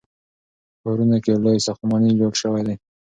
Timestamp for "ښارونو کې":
0.91-1.31